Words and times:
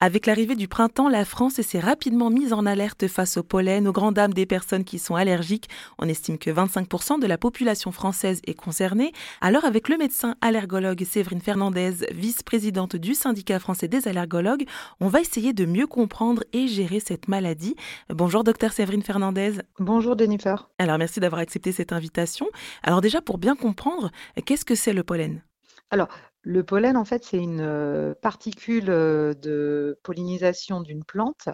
Avec 0.00 0.26
l'arrivée 0.26 0.54
du 0.54 0.68
printemps, 0.68 1.08
la 1.08 1.24
France 1.24 1.60
s'est 1.60 1.80
rapidement 1.80 2.30
mise 2.30 2.52
en 2.52 2.66
alerte 2.66 3.08
face 3.08 3.36
au 3.36 3.42
pollen, 3.42 3.88
aux 3.88 3.92
grandes 3.92 4.14
dames 4.14 4.32
des 4.32 4.46
personnes 4.46 4.84
qui 4.84 5.00
sont 5.00 5.16
allergiques. 5.16 5.68
On 5.98 6.08
estime 6.08 6.38
que 6.38 6.50
25% 6.50 7.18
de 7.18 7.26
la 7.26 7.36
population 7.36 7.90
française 7.90 8.40
est 8.46 8.54
concernée. 8.54 9.12
Alors 9.40 9.64
avec 9.64 9.88
le 9.88 9.96
médecin 9.96 10.36
allergologue 10.40 11.02
Séverine 11.02 11.40
Fernandez, 11.40 12.06
vice-présidente 12.12 12.94
du 12.94 13.14
syndicat 13.14 13.58
français 13.58 13.88
des 13.88 14.06
allergologues, 14.06 14.66
on 15.00 15.08
va 15.08 15.20
essayer 15.20 15.52
de 15.52 15.66
mieux 15.66 15.88
comprendre 15.88 16.44
et 16.52 16.68
gérer 16.68 17.00
cette 17.00 17.26
maladie. 17.26 17.74
Bonjour 18.08 18.44
docteur 18.44 18.72
Séverine 18.72 19.02
Fernandez. 19.02 19.54
Bonjour 19.80 20.16
Jennifer. 20.16 20.70
Alors 20.78 20.98
merci 20.98 21.18
d'avoir 21.18 21.40
accepté 21.40 21.72
cette 21.72 21.92
invitation. 21.92 22.46
Alors 22.84 23.00
déjà 23.00 23.20
pour 23.20 23.38
bien 23.38 23.56
comprendre, 23.56 24.12
qu'est-ce 24.46 24.64
que 24.64 24.76
c'est 24.76 24.92
le 24.92 25.02
pollen? 25.02 25.42
Alors, 25.90 26.08
le 26.42 26.64
pollen, 26.64 26.96
en 26.96 27.04
fait, 27.04 27.24
c'est 27.24 27.38
une 27.38 28.14
particule 28.22 28.86
de 28.86 29.98
pollinisation 30.02 30.80
d'une 30.80 31.04
plante 31.04 31.48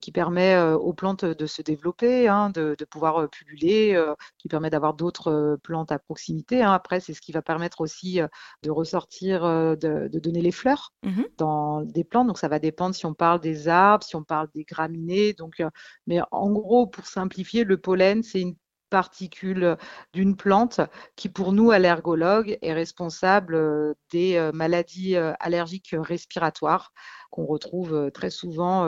qui 0.00 0.12
permet 0.12 0.58
aux 0.58 0.92
plantes 0.92 1.24
de 1.24 1.46
se 1.46 1.62
développer, 1.62 2.28
hein, 2.28 2.50
de, 2.50 2.76
pouvoir 2.90 3.28
pulluler, 3.30 3.98
qui 4.36 4.48
permet 4.48 4.68
d'avoir 4.68 4.92
d'autres 4.92 5.58
plantes 5.62 5.92
à 5.92 5.98
proximité. 5.98 6.62
Hein. 6.62 6.72
Après, 6.72 7.00
c'est 7.00 7.14
ce 7.14 7.22
qui 7.22 7.32
va 7.32 7.40
permettre 7.40 7.80
aussi 7.80 8.20
de 8.62 8.70
ressortir, 8.70 9.42
de, 9.44 10.08
donner 10.12 10.42
les 10.42 10.52
fleurs 10.52 10.92
mmh 11.02 11.22
dans 11.38 11.82
des 11.82 12.04
plantes. 12.04 12.28
Donc, 12.28 12.38
ça 12.38 12.48
va 12.48 12.58
dépendre 12.58 12.94
si 12.94 13.06
on 13.06 13.14
parle 13.14 13.40
des 13.40 13.68
arbres, 13.68 14.04
si 14.04 14.14
on 14.14 14.24
parle 14.24 14.48
des 14.54 14.64
graminées. 14.64 15.32
Donc, 15.32 15.62
mais 16.06 16.20
en 16.30 16.50
gros, 16.50 16.86
pour 16.86 17.06
simplifier, 17.06 17.64
le 17.64 17.78
pollen, 17.78 18.22
c'est 18.22 18.40
une 18.40 18.56
particule 18.94 19.76
d'une 20.12 20.36
plante 20.36 20.80
qui, 21.16 21.28
pour 21.28 21.52
nous, 21.52 21.72
allergologues, 21.72 22.58
est 22.62 22.72
responsable 22.72 23.56
euh, 23.56 23.94
des 24.12 24.36
euh, 24.36 24.52
maladies 24.52 25.16
euh, 25.16 25.32
allergiques 25.40 25.96
respiratoires 25.98 26.92
qu'on 27.34 27.46
retrouve 27.46 28.12
très 28.14 28.30
souvent 28.30 28.86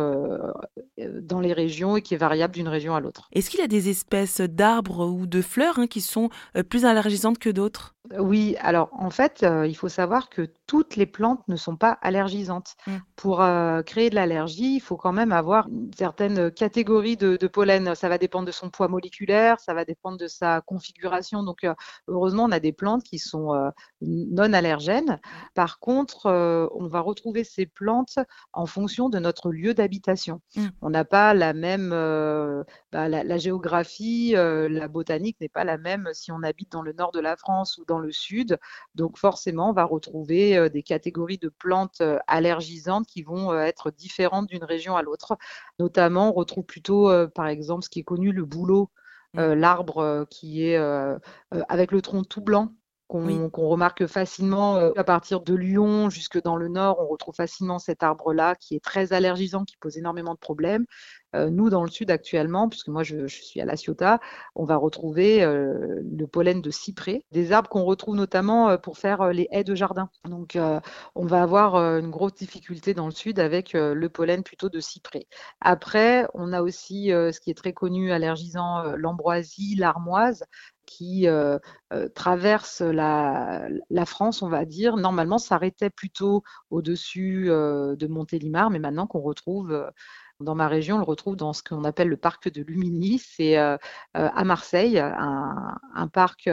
dans 0.98 1.40
les 1.40 1.52
régions 1.52 1.96
et 1.96 2.02
qui 2.02 2.14
est 2.14 2.16
variable 2.16 2.54
d'une 2.54 2.68
région 2.68 2.94
à 2.94 3.00
l'autre. 3.00 3.28
Est-ce 3.32 3.50
qu'il 3.50 3.58
y 3.58 3.64
a 3.64 3.66
des 3.66 3.88
espèces 3.88 4.40
d'arbres 4.40 5.04
ou 5.04 5.26
de 5.26 5.42
fleurs 5.42 5.80
hein, 5.80 5.88
qui 5.88 6.00
sont 6.00 6.30
plus 6.70 6.84
allergisantes 6.84 7.40
que 7.40 7.50
d'autres? 7.50 7.96
Oui, 8.16 8.54
alors 8.60 8.90
en 8.92 9.10
fait, 9.10 9.44
il 9.66 9.74
faut 9.74 9.88
savoir 9.88 10.28
que 10.28 10.48
toutes 10.68 10.94
les 10.94 11.06
plantes 11.06 11.40
ne 11.48 11.56
sont 11.56 11.74
pas 11.74 11.98
allergisantes. 12.02 12.76
Mmh. 12.86 12.92
Pour 13.16 13.44
créer 13.84 14.10
de 14.10 14.14
l'allergie, 14.14 14.76
il 14.76 14.80
faut 14.80 14.96
quand 14.96 15.12
même 15.12 15.32
avoir 15.32 15.66
une 15.66 15.90
certaine 15.92 16.52
catégorie 16.52 17.16
de, 17.16 17.36
pollen. 17.48 17.96
Ça 17.96 18.08
va 18.08 18.18
dépendre 18.18 18.46
de 18.46 18.52
son 18.52 18.70
poids 18.70 18.86
moléculaire, 18.86 19.58
ça 19.58 19.74
va 19.74 19.84
dépendre 19.84 20.18
de 20.18 20.28
sa 20.28 20.60
configuration. 20.60 21.42
Donc 21.42 21.66
heureusement, 22.06 22.44
on 22.44 22.52
a 22.52 22.60
des 22.60 22.72
plantes 22.72 23.02
qui 23.02 23.18
sont 23.18 23.72
non 24.00 24.52
allergènes. 24.52 25.18
Par 25.54 25.80
contre, 25.80 26.26
on 26.72 26.86
va 26.86 27.00
retrouver 27.00 27.42
ces 27.42 27.66
plantes 27.66 28.20
en 28.52 28.66
fonction 28.66 29.08
de 29.08 29.18
notre 29.18 29.50
lieu 29.50 29.74
d'habitation. 29.74 30.40
Mmh. 30.56 30.66
On 30.82 30.90
n'a 30.90 31.04
pas 31.04 31.34
la 31.34 31.52
même, 31.52 31.90
bah, 32.92 33.08
la, 33.08 33.38
géographie, 33.38 34.32
la 34.32 34.88
botanique 34.88 35.36
n'est 35.40 35.48
pas 35.48 35.64
la 35.64 35.78
même 35.78 36.08
si 36.12 36.32
on 36.32 36.42
habite 36.42 36.72
dans 36.72 36.82
le 36.82 36.92
nord 36.92 37.12
de 37.12 37.20
la 37.20 37.36
France 37.36 37.78
ou 37.78 37.84
dans 37.84 37.98
le 37.98 38.12
sud. 38.12 38.58
Donc 38.94 39.18
forcément, 39.18 39.70
on 39.70 39.72
va 39.72 39.84
retrouver 39.84 40.56
euh, 40.56 40.68
des 40.68 40.82
catégories 40.82 41.38
de 41.38 41.48
plantes 41.48 42.00
euh, 42.00 42.18
allergisantes 42.26 43.06
qui 43.06 43.22
vont 43.22 43.52
euh, 43.52 43.60
être 43.60 43.90
différentes 43.90 44.48
d'une 44.48 44.64
région 44.64 44.96
à 44.96 45.02
l'autre. 45.02 45.36
Notamment, 45.78 46.30
on 46.30 46.32
retrouve 46.32 46.64
plutôt, 46.64 47.10
par 47.34 47.46
exemple, 47.46 47.84
ce 47.84 47.88
qui 47.88 48.00
est 48.00 48.04
connu, 48.04 48.32
le 48.32 48.44
bouleau, 48.44 48.90
mmh. 49.34 49.52
l'arbre 49.52 50.26
qui 50.30 50.62
est 50.62 50.76
avec 51.68 51.92
le 51.92 52.02
tronc 52.02 52.24
tout 52.24 52.40
blanc 52.40 52.72
qu'on 53.08 53.68
remarque 53.68 54.06
facilement 54.06 54.76
à 54.96 55.04
partir 55.04 55.40
de 55.40 55.54
Lyon 55.54 56.10
jusque 56.10 56.42
dans 56.42 56.56
le 56.56 56.68
nord. 56.68 56.98
On 57.00 57.06
retrouve 57.06 57.34
facilement 57.34 57.78
cet 57.78 58.02
arbre-là 58.02 58.54
qui 58.56 58.74
est 58.74 58.84
très 58.84 59.12
allergisant, 59.12 59.64
qui 59.64 59.76
pose 59.76 59.96
énormément 59.96 60.34
de 60.34 60.38
problèmes. 60.38 60.86
nous, 61.34 61.70
dans 61.70 61.84
le 61.84 61.90
sud 61.90 62.10
actuellement, 62.10 62.68
puisque 62.68 62.88
moi 62.88 63.02
je, 63.02 63.26
suis 63.26 63.60
à 63.60 63.64
La 63.64 63.76
Ciotat, 63.76 64.18
on 64.54 64.64
va 64.64 64.76
retrouver 64.76 65.44
le 65.44 66.26
pollen 66.26 66.60
de 66.60 66.70
cyprès, 66.70 67.24
des 67.30 67.52
arbres 67.52 67.68
qu'on 67.68 67.84
retrouve 67.84 68.16
notamment 68.16 68.76
pour 68.78 68.98
faire 68.98 69.32
les 69.32 69.48
haies 69.52 69.64
de 69.64 69.74
jardin. 69.74 70.10
Donc 70.24 70.58
on 71.14 71.26
va 71.26 71.42
avoir 71.42 71.76
une 71.76 72.10
grosse 72.10 72.34
difficulté 72.34 72.94
dans 72.94 73.06
le 73.06 73.12
sud 73.12 73.38
avec 73.38 73.72
le 73.74 74.08
pollen 74.08 74.42
plutôt 74.42 74.68
de 74.68 74.80
cyprès. 74.80 75.26
Après, 75.60 76.26
on 76.34 76.52
a 76.52 76.62
aussi 76.62 77.08
ce 77.08 77.38
qui 77.40 77.50
est 77.50 77.54
très 77.54 77.72
connu 77.72 78.12
allergisant, 78.12 78.96
l'ambroisie, 78.96 79.76
l'armoise 79.76 80.44
qui 80.86 81.28
euh, 81.28 81.58
euh, 81.92 82.08
traverse 82.08 82.80
la, 82.80 83.68
France, 84.06 84.42
on 84.42 84.48
va 84.48 84.64
dire. 84.64 84.96
Normalement, 84.96 85.38
s'arrêtait 85.38 85.90
plutôt 85.90 86.42
au-dessus 86.70 87.50
euh, 87.50 87.96
de 87.96 88.06
Montélimar, 88.06 88.70
mais 88.70 88.78
maintenant 88.78 89.06
qu'on 89.06 89.20
retrouve 89.20 89.90
dans 90.40 90.54
ma 90.54 90.68
région, 90.68 90.96
on 90.96 90.98
le 90.98 91.04
retrouve 91.04 91.36
dans 91.36 91.52
ce 91.52 91.62
qu'on 91.62 91.84
appelle 91.84 92.08
le 92.08 92.16
parc 92.16 92.50
de 92.50 92.62
Lumini. 92.62 93.18
C'est 93.18 93.56
à 93.56 94.44
Marseille, 94.44 94.98
un, 94.98 96.08
parc 96.12 96.48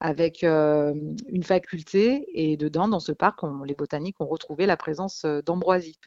avec 0.00 0.42
une 0.42 1.42
faculté. 1.44 2.26
Et 2.32 2.56
dedans, 2.56 2.88
dans 2.88 3.00
ce 3.00 3.12
parc, 3.12 3.40
les 3.66 3.74
botaniques 3.74 4.20
ont 4.20 4.26
retrouvé 4.26 4.66
la 4.66 4.76
présence 4.76 5.26
d'ambroisie. 5.44 5.98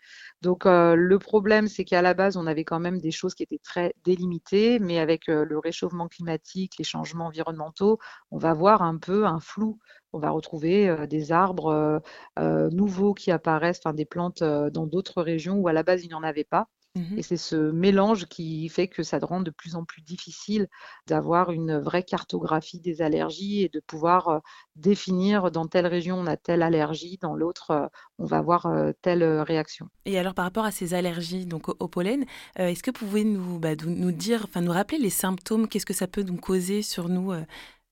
Donc 0.42 0.66
le 0.66 1.18
problème, 1.18 1.68
c'est 1.68 1.86
qu'à 1.86 2.02
la 2.02 2.14
base, 2.14 2.38
on 2.38 2.48
avait 2.48 2.64
quand 2.64 2.80
même 2.80 3.00
des 3.00 3.12
choses 3.12 3.36
qui 3.36 3.44
étaient 3.44 3.60
très 3.60 3.94
délimitées, 4.04 4.80
mais 4.80 5.00
avec 5.00 5.28
le 5.28 5.60
réchauffement 5.60 6.08
climatique, 6.08 6.74
les 6.80 6.84
changements 6.84 7.28
environnementaux, 7.28 8.00
on 8.32 8.38
va 8.40 8.54
voir 8.54 8.82
un 8.82 8.98
peu 8.98 9.26
un 9.26 9.40
flou 9.40 9.78
on 10.14 10.20
va 10.20 10.30
retrouver 10.32 11.08
des 11.08 11.32
arbres 11.32 12.02
nouveaux 12.38 13.14
qui 13.14 13.32
apparaissent, 13.32 13.80
enfin 13.84 13.94
des 13.94 14.06
plantes 14.06 14.44
dans 14.44 14.86
d'autres 14.86 15.22
régions 15.22 15.56
où 15.58 15.68
à 15.68 15.74
la 15.74 15.84
base 15.84 16.04
il 16.04 16.10
n'y 16.10 16.14
en 16.14 16.24
avait 16.24 16.44
pas. 16.44 16.68
Mmh 16.96 17.18
et 17.18 17.24
c'est 17.24 17.38
ce 17.38 17.56
mélange 17.56 18.26
qui 18.26 18.68
fait 18.68 18.88
que 18.90 19.02
ça 19.02 19.18
rend 19.20 19.40
de 19.40 19.52
plus 19.52 19.76
en 19.76 19.86
plus 19.86 20.02
difficile 20.02 20.68
d'avoir 21.08 21.52
une 21.52 21.78
vraie 21.78 22.04
cartographie 22.04 22.82
des 22.82 23.02
allergies 23.02 23.62
et 23.62 23.70
de 23.70 23.80
pouvoir 23.80 24.42
définir 24.76 25.52
dans 25.52 25.68
telle 25.68 25.88
région 25.88 26.18
on 26.20 26.28
a 26.28 26.36
telle 26.36 26.62
allergie, 26.62 27.18
dans 27.22 27.36
l'autre 27.36 27.90
on 28.18 28.26
va 28.26 28.38
avoir 28.38 28.68
telle 29.02 29.24
réaction. 29.24 29.88
Et 30.06 30.20
alors 30.20 30.34
par 30.34 30.44
rapport 30.44 30.66
à 30.66 30.72
ces 30.72 30.94
allergies 30.94 31.46
donc 31.46 31.70
au, 31.70 31.88
pollen, 31.88 32.26
est-ce 32.56 32.84
que 32.84 32.92
vous 32.92 33.06
pouvez 33.06 33.24
nous, 33.24 33.60
bah, 33.60 33.76
nous 33.86 34.12
dire, 34.12 34.44
enfin 34.44 34.62
nous 34.62 34.72
rappeler 34.72 34.98
les 34.98 35.10
symptômes, 35.10 35.68
qu'est-ce 35.68 35.86
que 35.86 35.94
ça 35.94 36.08
peut 36.08 36.24
nous 36.24 36.38
causer 36.38 36.82
sur 36.82 37.08
nous 37.08 37.34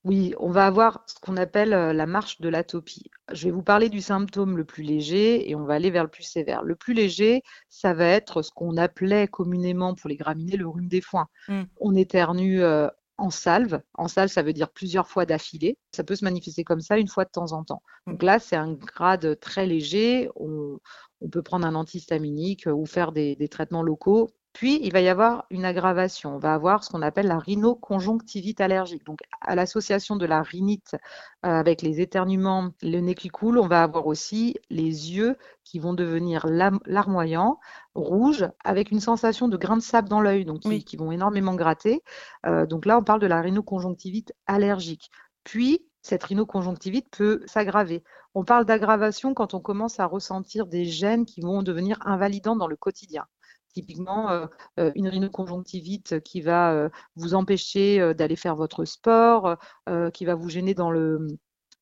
oui, 0.04 0.34
on 0.38 0.50
va 0.50 0.66
avoir 0.66 1.04
ce 1.06 1.14
qu'on 1.20 1.36
appelle 1.36 1.70
la 1.70 2.06
marche 2.06 2.40
de 2.40 2.48
l'atopie. 2.48 3.10
Je 3.32 3.44
vais 3.44 3.50
vous 3.50 3.62
parler 3.62 3.90
du 3.90 4.00
symptôme 4.00 4.56
le 4.56 4.64
plus 4.64 4.82
léger 4.82 5.50
et 5.50 5.54
on 5.54 5.64
va 5.64 5.74
aller 5.74 5.90
vers 5.90 6.04
le 6.04 6.08
plus 6.08 6.22
sévère. 6.22 6.62
Le 6.62 6.74
plus 6.74 6.94
léger, 6.94 7.42
ça 7.68 7.92
va 7.92 8.06
être 8.06 8.40
ce 8.40 8.50
qu'on 8.50 8.78
appelait 8.78 9.28
communément 9.28 9.94
pour 9.94 10.08
les 10.08 10.16
graminées 10.16 10.56
le 10.56 10.66
rhume 10.66 10.88
des 10.88 11.02
foins. 11.02 11.26
Mmh. 11.48 11.62
On 11.80 11.94
éternue 11.94 12.62
en 13.18 13.28
salve. 13.28 13.82
En 13.92 14.08
salve, 14.08 14.30
ça 14.30 14.42
veut 14.42 14.54
dire 14.54 14.70
plusieurs 14.70 15.06
fois 15.06 15.26
d'affilée. 15.26 15.76
Ça 15.94 16.02
peut 16.02 16.16
se 16.16 16.24
manifester 16.24 16.64
comme 16.64 16.80
ça 16.80 16.96
une 16.96 17.08
fois 17.08 17.26
de 17.26 17.30
temps 17.30 17.52
en 17.52 17.62
temps. 17.62 17.82
Mmh. 18.06 18.12
Donc 18.12 18.22
là, 18.22 18.38
c'est 18.38 18.56
un 18.56 18.72
grade 18.72 19.38
très 19.38 19.66
léger. 19.66 20.30
On, 20.36 20.78
peut 21.30 21.42
prendre 21.42 21.66
un 21.66 21.74
antihistaminique 21.74 22.64
ou 22.66 22.86
faire 22.86 23.12
des 23.12 23.48
traitements 23.50 23.82
locaux 23.82 24.30
puis, 24.52 24.80
il 24.82 24.92
va 24.92 25.00
y 25.00 25.08
avoir 25.08 25.44
une 25.50 25.64
aggravation. 25.64 26.34
On 26.34 26.38
va 26.38 26.54
avoir 26.54 26.82
ce 26.82 26.90
qu'on 26.90 27.02
appelle 27.02 27.28
la 27.28 27.38
rhinoconjonctivite 27.38 28.60
allergique. 28.60 29.06
Donc, 29.06 29.20
à 29.40 29.54
l'association 29.54 30.16
de 30.16 30.26
la 30.26 30.42
rhinite 30.42 30.96
euh, 31.46 31.48
avec 31.48 31.82
les 31.82 32.00
éternuements, 32.00 32.70
le 32.82 32.98
nez 32.98 33.14
qui 33.14 33.28
coule, 33.28 33.58
on 33.58 33.68
va 33.68 33.82
avoir 33.82 34.06
aussi 34.08 34.56
les 34.68 35.12
yeux 35.14 35.36
qui 35.64 35.78
vont 35.78 35.94
devenir 35.94 36.46
larmoyants, 36.84 37.60
rouges, 37.94 38.48
avec 38.64 38.90
une 38.90 39.00
sensation 39.00 39.46
de 39.46 39.56
grains 39.56 39.76
de 39.76 39.82
sable 39.82 40.08
dans 40.08 40.20
l'œil, 40.20 40.44
donc 40.44 40.60
qui, 40.60 40.96
vont 40.96 41.12
énormément 41.12 41.54
gratter. 41.54 42.02
Euh, 42.44 42.66
donc 42.66 42.86
là, 42.86 42.98
on 42.98 43.04
parle 43.04 43.20
de 43.20 43.28
la 43.28 43.40
rhinoconjonctivite 43.40 44.32
allergique. 44.46 45.10
Puis, 45.44 45.86
cette 46.02 46.24
rhinoconjonctivite 46.24 47.08
peut 47.10 47.42
s'aggraver. 47.46 48.02
On 48.34 48.44
parle 48.44 48.64
d'aggravation 48.64 49.32
quand 49.32 49.54
on 49.54 49.60
commence 49.60 50.00
à 50.00 50.06
ressentir 50.06 50.66
des 50.66 50.86
gènes 50.86 51.24
qui 51.24 51.40
vont 51.40 51.62
devenir 51.62 51.98
invalidants 52.04 52.56
dans 52.56 52.66
le 52.66 52.76
quotidien. 52.76 53.26
Typiquement, 53.72 54.30
euh, 54.30 54.46
euh, 54.80 54.90
une 54.96 55.08
rhinoconjonctivite 55.08 56.20
qui 56.20 56.40
va 56.40 56.72
euh, 56.72 56.88
vous 57.14 57.34
empêcher 57.34 58.14
d'aller 58.14 58.36
faire 58.36 58.56
votre 58.56 58.84
sport, 58.84 59.56
qui 60.12 60.24
va 60.24 60.34
vous 60.34 60.48
gêner 60.48 60.74
dans 60.74 60.90
le 60.90 61.26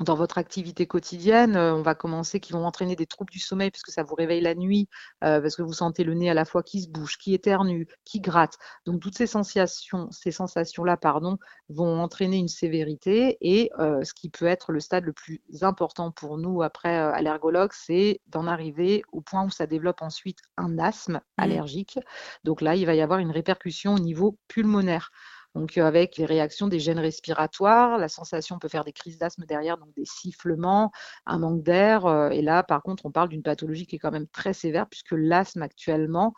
dans 0.01 0.15
votre 0.15 0.39
activité 0.39 0.87
quotidienne, 0.87 1.57
euh, 1.57 1.75
on 1.75 1.83
va 1.83 1.95
commencer 1.95 2.39
qui 2.39 2.53
vont 2.53 2.65
entraîner 2.65 2.95
des 2.95 3.07
troubles 3.07 3.33
du 3.33 3.41
sommeil 3.41 3.71
parce 3.71 3.83
que 3.83 3.91
ça 3.91 4.05
vous 4.05 4.15
réveille 4.15 4.41
la 4.41 4.55
nuit, 4.55 4.89
euh, 5.25 5.41
parce 5.41 5.57
que 5.57 5.63
vous 5.63 5.73
sentez 5.73 6.05
le 6.05 6.15
nez 6.15 6.31
à 6.31 6.35
la 6.35 6.45
fois 6.45 6.63
qui 6.63 6.83
se 6.83 6.89
bouge, 6.89 7.19
qui 7.19 7.35
éternue, 7.35 7.89
qui 8.05 8.21
gratte. 8.21 8.59
Donc 8.87 9.01
toutes 9.01 9.17
ces 9.17 9.27
sensations, 9.27 10.09
ces 10.13 10.31
sensations-là, 10.31 10.97
pardon, 10.97 11.39
vont 11.69 12.01
entraîner 12.01 12.37
une 12.37 12.49
sévérité 12.49 13.39
et 13.41 13.71
euh, 13.81 14.05
ce 14.05 14.15
qui 14.15 14.29
peut 14.31 14.47
être 14.47 14.71
le 14.71 14.79
stade 14.79 15.05
le 15.05 15.13
plus 15.13 15.43
important 15.63 16.13
pour 16.13 16.39
nous 16.39 16.63
après 16.63 16.97
allergologue, 16.97 17.73
c'est 17.73 18.21
d'en 18.29 18.47
arriver 18.47 19.03
au 19.11 19.21
point 19.21 19.45
où 19.45 19.51
ça 19.51 19.67
développe 19.67 20.03
ensuite 20.03 20.39
un 20.57 20.79
asthme 20.79 21.15
mmh. 21.15 21.43
allergique. 21.43 21.99
Donc 22.45 22.61
là, 22.61 22.77
il 22.77 22.87
va 22.87 22.95
y 22.95 23.01
avoir 23.01 23.19
une 23.19 23.33
répercussion 23.33 23.95
au 23.95 23.99
niveau 23.99 24.39
pulmonaire. 24.47 25.11
Donc 25.55 25.77
avec 25.79 26.17
les 26.17 26.27
réactions 26.27 26.69
des 26.69 26.79
gènes 26.79 26.99
respiratoires, 26.99 27.99
la 27.99 28.09
sensation 28.09 28.59
peut 28.59 28.69
faire 28.69 28.85
des 28.85 28.93
crises 28.93 29.19
d'asthme 29.19 29.45
derrière, 29.47 29.79
donc 29.79 29.93
des 29.95 30.05
sifflements, 30.05 30.93
un 31.27 31.39
manque 31.39 31.63
d'air. 31.63 32.31
et 32.33 32.43
là, 32.43 32.63
par 32.63 32.83
contre, 32.83 33.07
on 33.07 33.11
parle 33.11 33.29
d'une 33.29 33.43
pathologie 33.43 33.87
qui 33.87 33.97
est 33.97 33.99
quand 33.99 34.11
même 34.13 34.29
très 34.29 34.53
sévère 34.53 34.87
puisque 34.89 35.13
l'asthme 35.13 35.63
actuellement 35.63 36.35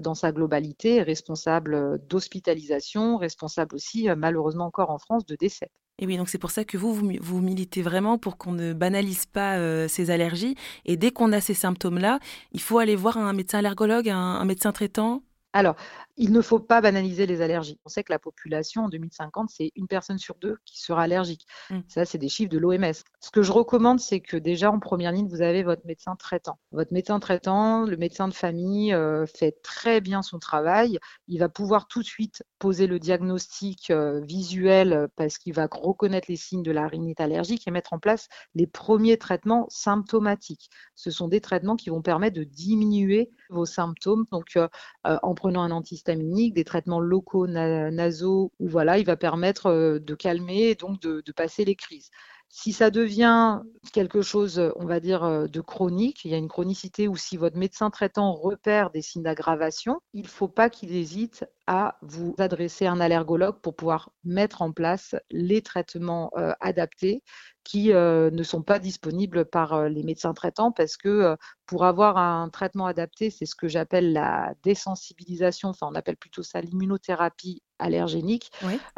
dans 0.00 0.14
sa 0.14 0.32
globalité 0.32 0.96
est 0.96 1.02
responsable 1.02 2.00
d'hospitalisation, 2.08 3.16
responsable 3.16 3.76
aussi 3.76 4.08
malheureusement 4.16 4.66
encore 4.66 4.90
en 4.90 4.98
France 4.98 5.26
de 5.26 5.36
décès. 5.36 5.70
Et 5.98 6.06
oui, 6.06 6.16
donc 6.16 6.28
c'est 6.28 6.38
pour 6.38 6.50
ça 6.50 6.64
que 6.64 6.76
vous, 6.76 6.92
vous, 6.92 7.40
militez 7.40 7.82
vraiment 7.82 8.18
pour 8.18 8.36
qu'on 8.36 8.50
ne 8.50 8.72
banalise 8.72 9.26
pas 9.26 9.58
euh, 9.58 9.86
ces 9.86 10.10
allergies. 10.10 10.56
Et 10.84 10.96
dès 10.96 11.12
qu'on 11.12 11.32
a 11.32 11.40
ces 11.40 11.54
symptômes-là, 11.54 12.18
il 12.52 12.60
faut 12.60 12.78
aller 12.78 12.96
voir 12.96 13.16
un 13.16 13.32
médecin 13.32 13.58
allergologue, 13.58 14.08
un 14.08 14.44
médecin 14.44 14.72
traitant? 14.72 15.22
Alors, 15.52 15.76
il 16.16 16.32
ne 16.32 16.40
faut 16.40 16.60
pas 16.60 16.80
banaliser 16.80 17.26
les 17.26 17.40
allergies. 17.40 17.78
On 17.84 17.88
sait 17.88 18.04
que 18.04 18.12
la 18.12 18.18
population 18.18 18.84
en 18.84 18.88
2050, 18.88 19.50
c'est 19.50 19.72
une 19.74 19.88
personne 19.88 20.18
sur 20.18 20.36
deux 20.36 20.58
qui 20.64 20.80
sera 20.80 21.02
allergique. 21.02 21.46
Mmh. 21.70 21.80
Ça, 21.88 22.04
c'est 22.04 22.18
des 22.18 22.28
chiffres 22.28 22.50
de 22.50 22.58
l'OMS. 22.58 22.92
Ce 23.20 23.30
que 23.30 23.42
je 23.42 23.52
recommande, 23.52 23.98
c'est 23.98 24.20
que 24.20 24.36
déjà 24.36 24.70
en 24.70 24.78
première 24.78 25.12
ligne, 25.12 25.28
vous 25.28 25.42
avez 25.42 25.62
votre 25.62 25.84
médecin 25.86 26.14
traitant. 26.16 26.58
Votre 26.70 26.92
médecin 26.92 27.18
traitant, 27.18 27.84
le 27.84 27.96
médecin 27.96 28.28
de 28.28 28.34
famille, 28.34 28.92
euh, 28.94 29.26
fait 29.26 29.60
très 29.62 30.00
bien 30.00 30.22
son 30.22 30.38
travail. 30.38 30.98
Il 31.26 31.40
va 31.40 31.48
pouvoir 31.48 31.88
tout 31.88 32.00
de 32.00 32.06
suite 32.06 32.44
poser 32.58 32.86
le 32.86 32.98
diagnostic 32.98 33.90
euh, 33.90 34.20
visuel 34.20 35.08
parce 35.16 35.38
qu'il 35.38 35.52
va 35.52 35.68
reconnaître 35.70 36.26
les 36.30 36.36
signes 36.36 36.62
de 36.62 36.72
la 36.72 36.86
rhinite 36.86 37.20
allergique 37.20 37.66
et 37.66 37.70
mettre 37.70 37.92
en 37.92 37.98
place 37.98 38.28
les 38.54 38.66
premiers 38.66 39.18
traitements 39.18 39.66
symptomatiques. 39.68 40.70
Ce 40.94 41.10
sont 41.10 41.28
des 41.28 41.40
traitements 41.40 41.76
qui 41.76 41.90
vont 41.90 42.02
permettre 42.02 42.36
de 42.36 42.44
diminuer 42.44 43.30
vos 43.50 43.66
symptômes. 43.66 44.26
Donc, 44.30 44.56
euh, 44.56 44.68
en 45.04 45.34
prenant 45.34 45.62
un 45.62 45.70
des 46.06 46.64
traitements 46.64 47.00
locaux 47.00 47.46
nasaux, 47.46 48.52
où 48.58 48.68
voilà, 48.68 48.98
il 48.98 49.06
va 49.06 49.16
permettre 49.16 49.66
euh, 49.66 49.98
de 49.98 50.14
calmer 50.14 50.70
et 50.70 50.74
donc 50.74 51.00
de, 51.00 51.22
passer 51.32 51.64
les 51.64 51.74
crises. 51.74 52.10
Si 52.48 52.72
ça 52.72 52.90
devient 52.90 53.60
quelque 53.92 54.22
chose, 54.22 54.62
on 54.76 54.84
va 54.84 55.00
dire, 55.00 55.24
euh, 55.24 55.46
de 55.46 55.60
chronique, 55.60 56.24
il 56.24 56.30
y 56.30 56.34
a 56.34 56.36
une 56.36 56.48
chronicité 56.48 57.08
ou 57.08 57.16
si 57.16 57.36
votre 57.36 57.56
médecin 57.56 57.90
traitant 57.90 58.32
repère 58.32 58.90
des 58.90 59.02
signes 59.02 59.24
d'aggravation, 59.24 60.00
il 60.12 60.22
ne 60.22 60.28
faut 60.28 60.48
pas 60.48 60.70
qu'il 60.70 60.94
hésite 60.94 61.44
à 61.66 61.96
vous 62.02 62.34
adresser 62.38 62.86
à 62.86 62.92
un 62.92 63.00
allergologue 63.00 63.60
pour 63.60 63.74
pouvoir 63.74 64.10
mettre 64.22 64.62
en 64.62 64.70
place 64.70 65.16
les 65.30 65.62
traitements 65.62 66.30
euh, 66.36 66.52
adaptés 66.60 67.22
qui 67.64 67.92
euh, 67.92 68.30
ne 68.30 68.42
sont 68.42 68.62
pas 68.62 68.78
disponibles 68.78 69.46
par 69.46 69.72
euh, 69.72 69.88
les 69.88 70.02
médecins 70.02 70.34
traitants 70.34 70.70
parce 70.70 70.96
que 70.96 71.36
pour 71.66 71.84
avoir 71.84 72.18
un 72.18 72.50
traitement 72.50 72.86
adapté, 72.86 73.30
c'est 73.30 73.46
ce 73.46 73.54
que 73.54 73.68
j'appelle 73.68 74.12
la 74.12 74.54
désensibilisation, 74.62 75.70
enfin 75.70 75.88
on 75.90 75.94
appelle 75.94 76.18
plutôt 76.18 76.42
ça 76.42 76.60
l'immunothérapie 76.60 77.62
allergénique. 77.78 78.50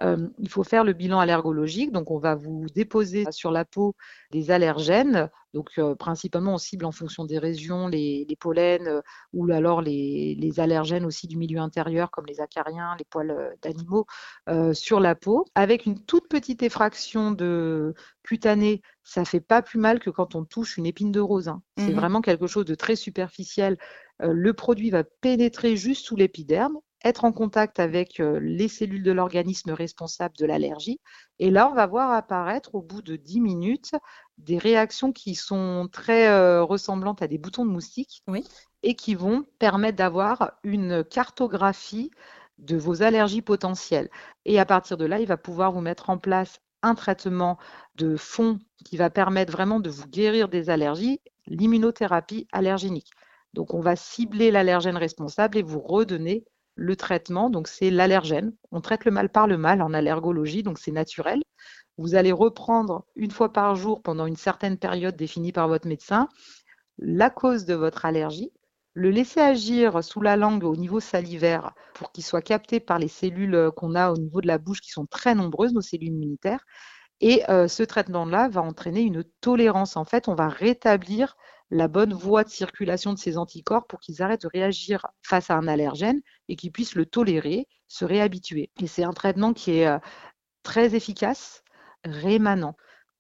il 0.03 0.49
faut 0.49 0.65
faire 0.65 0.85
le 0.85 0.93
bilan 0.93 1.21
allergologique, 1.21 1.93
donc 1.93 2.11
on 2.11 2.19
va 2.19 2.35
vous 2.35 2.67
déposer 2.75 3.25
sur 3.31 3.53
la 3.53 3.65
peau 3.65 3.95
des 4.33 4.51
allergènes 4.51 5.31
donc, 5.57 5.71
euh, 5.79 5.95
principalement, 5.95 6.53
on 6.53 6.59
cible 6.59 6.85
en 6.85 6.93
fonction 6.93 7.25
des 7.25 7.39
régions 7.39 7.89
les, 7.89 8.27
pollens 8.39 8.87
euh, 8.87 9.01
ou 9.33 9.51
alors 9.51 9.81
les, 9.81 10.53
allergènes 10.59 11.07
aussi 11.07 11.29
du 11.29 11.39
milieu 11.39 11.61
intérieur, 11.61 12.11
comme 12.11 12.27
les 12.27 12.43
acariens, 12.43 12.95
les 12.99 13.07
poils 13.07 13.31
euh, 13.31 13.55
d'animaux, 13.63 14.07
sur 14.75 15.01
la 15.01 15.15
peau. 15.15 15.47
Avec 15.55 15.87
une 15.87 16.05
toute 16.05 16.29
petite 16.29 16.63
effraction 16.63 17.31
de 17.31 17.95
cutanée, 18.27 18.83
ça 19.05 19.25
fait 19.25 19.41
pas 19.41 19.63
plus 19.63 19.79
mal 19.79 20.01
que 20.01 20.11
quand 20.11 20.35
on 20.35 20.45
touche 20.45 20.77
une 20.77 20.87
épine 20.87 21.13
de 21.13 21.21
rose. 21.21 21.49
Hein. 21.49 21.63
C'est 21.79 21.93
mmh 21.93 21.95
vraiment 21.95 22.21
quelque 22.21 22.47
chose 22.47 22.65
de 22.65 22.75
très 22.75 22.97
superficiel. 22.97 23.79
le 24.21 24.53
produit 24.53 24.91
va 24.91 25.05
pénétrer 25.05 25.77
juste 25.77 26.05
sous 26.05 26.17
l'épiderme 26.17 26.79
être 27.05 27.25
en 27.25 27.33
contact 27.33 27.79
avec 27.79 28.19
les 28.19 28.69
cellules 28.69 29.03
de 29.03 29.13
l'organisme 29.13 29.71
responsable 29.71 30.35
de 30.37 30.47
l'allergie. 30.47 30.99
Et 31.39 31.51
là, 31.51 31.69
on 31.71 31.75
va 31.75 31.87
voir 31.87 32.11
apparaître 32.11 32.75
au 32.75 32.83
bout 32.83 33.03
de 33.03 33.17
10 33.17 33.41
minutes 33.41 33.93
des 34.39 34.59
réactions 34.59 35.13
qui 35.13 35.35
sont 35.35 35.89
très 35.93 36.61
ressemblantes 36.61 37.23
à 37.23 37.29
des 37.29 37.39
boutons 37.39 37.65
de 37.65 37.71
moustique 37.71 38.25
et 38.83 38.97
qui 38.97 39.15
vont 39.15 39.45
permettre 39.59 39.99
d'avoir 39.99 40.53
une 40.65 41.05
cartographie 41.05 42.11
de 42.59 42.77
vos 42.77 43.03
allergies 43.03 43.43
potentielles. 43.43 44.11
Et 44.45 44.59
à 44.59 44.65
partir 44.65 44.97
de 44.97 45.05
là, 45.05 45.21
il 45.21 45.27
va 45.27 45.37
pouvoir 45.37 45.73
vous 45.73 45.83
mettre 45.83 46.11
en 46.11 46.19
place 46.19 46.61
un 46.87 46.95
traitement 46.95 47.59
de 47.97 48.17
fond 48.17 48.59
qui 48.85 48.97
va 48.97 49.11
permettre 49.11 49.53
vraiment 49.53 49.81
de 49.81 49.91
vous 49.91 50.07
guérir 50.07 50.49
des 50.49 50.71
allergies, 50.71 51.21
l'immunothérapie 51.47 52.47
allergénique. 52.53 53.11
Donc, 53.53 53.75
on 53.75 53.81
va 53.81 53.97
cibler 53.97 54.51
l'allergène 54.51 54.97
responsable 54.97 55.59
et 55.59 55.63
vous 55.63 55.81
redonner 55.81 56.45
le 56.75 56.95
traitement, 56.95 57.49
donc 57.49 57.69
c'est 57.69 57.91
l'allergène. 57.91 58.53
On 58.71 58.81
traite 58.81 59.05
le 59.07 59.11
mal 59.11 59.31
par 59.31 59.47
le 59.47 59.57
mal 59.57 59.81
en 59.81 59.95
allergologie, 59.95 60.63
donc 60.63 60.79
c'est 60.79 60.93
naturel. 60.93 61.43
Vous 61.97 62.15
allez 62.15 62.33
reprendre 62.33 63.07
une 63.17 63.31
fois 63.31 63.53
par 63.53 63.75
jour 63.77 64.03
pendant 64.03 64.27
une 64.27 64.37
certaine 64.37 64.77
période 64.77 65.17
définie 65.17 65.53
par 65.53 65.69
votre 65.69 65.89
médecin 65.89 66.29
la 66.99 67.31
cause 67.31 67.67
de 67.67 67.75
votre 67.75 68.05
allergie, 68.05 68.53
le 68.97 69.11
laisser 69.11 69.41
agir 69.41 70.03
sous 70.03 70.23
la 70.23 70.37
langue 70.39 70.65
au 70.65 70.75
niveau 70.75 71.01
salivaire 71.01 71.75
pour 71.93 72.13
qu'il 72.13 72.25
soit 72.25 72.41
capté 72.41 72.81
par 72.81 72.99
les 72.99 73.09
cellules 73.09 73.71
qu'on 73.77 73.95
a 73.95 74.11
au 74.11 74.17
niveau 74.17 74.41
de 74.41 74.47
la 74.47 74.57
bouche 74.57 74.81
qui 74.81 74.91
sont 74.91 75.05
très 75.05 75.35
nombreuses, 75.35 75.75
nos 75.75 75.83
cellules 75.83 76.09
immunitaires. 76.09 76.65
Et 77.21 77.43
euh, 77.51 77.69
ce 77.69 77.83
traitement-là 77.83 78.49
va 78.49 78.63
entraîner 78.63 79.03
une 79.03 79.23
tolérance. 79.43 79.99
En 79.99 80.07
fait, 80.07 80.29
on 80.29 80.35
va 80.35 80.49
rétablir 80.49 81.37
la 81.71 81.89
bonne 81.89 82.15
voie 82.15 82.43
de 82.43 82.49
circulation 82.49 83.13
de 83.13 83.19
ces 83.19 83.37
anticorps 83.37 83.87
pour 83.87 84.01
qu'ils 84.01 84.23
arrêtent 84.23 84.43
de 84.43 84.51
réagir 84.51 85.07
face 85.23 85.51
à 85.51 85.57
un 85.57 85.69
allergène 85.69 86.23
et 86.49 86.57
qu'ils 86.57 86.73
puissent 86.73 86.95
le 86.95 87.05
tolérer, 87.05 87.69
se 87.89 88.07
réhabituer. 88.07 88.71
Et 88.81 88.87
c'est 88.87 89.05
un 89.05 89.13
traitement 89.13 89.53
qui 89.53 89.73
est 89.73 89.89
euh, 89.89 89.99
très 90.63 90.95
efficace, 90.95 91.63
rémanent. 92.03 92.77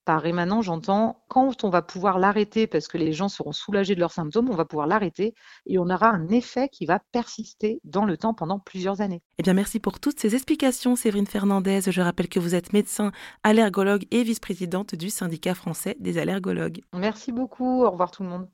Par 0.06 0.22
rémanent, 0.22 0.62
j'entends 0.62 1.24
quand 1.26 1.64
on 1.64 1.68
va 1.68 1.82
pouvoir 1.82 2.20
l'arrêter 2.20 2.68
parce 2.68 2.86
que 2.86 2.96
les 2.96 3.12
gens 3.12 3.28
seront 3.28 3.50
soulagés 3.50 3.96
de 3.96 4.00
leurs 4.00 4.12
symptômes, 4.12 4.48
on 4.48 4.54
va 4.54 4.64
pouvoir 4.64 4.86
l'arrêter 4.86 5.34
et 5.66 5.80
on 5.80 5.90
aura 5.90 6.10
un 6.10 6.28
effet 6.28 6.68
qui 6.68 6.86
va 6.86 7.00
persister 7.10 7.80
dans 7.82 8.04
le 8.04 8.16
temps 8.16 8.32
pendant 8.32 8.60
plusieurs 8.60 9.00
années. 9.00 9.20
Eh 9.38 9.42
bien, 9.42 9.52
merci 9.52 9.80
pour 9.80 9.98
toutes 9.98 10.20
ces 10.20 10.36
explications, 10.36 10.94
Séverine 10.94 11.26
Fernandez. 11.26 11.80
Je 11.88 12.00
rappelle 12.00 12.28
que 12.28 12.38
vous 12.38 12.54
êtes 12.54 12.72
médecin 12.72 13.10
allergologue 13.42 14.06
et 14.12 14.22
vice-présidente 14.22 14.94
du 14.94 15.10
syndicat 15.10 15.56
français 15.56 15.96
des 15.98 16.18
allergologues. 16.18 16.82
Merci 16.94 17.32
beaucoup. 17.32 17.82
Au 17.82 17.90
revoir 17.90 18.12
tout 18.12 18.22
le 18.22 18.28
monde. 18.28 18.48